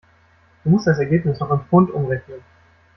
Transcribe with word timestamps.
Du 0.63 0.71
musst 0.71 0.87
das 0.87 0.97
Ergebnis 0.97 1.39
noch 1.39 1.51
in 1.51 1.59
Pfund 1.67 1.91
umrechnen. 1.91 2.41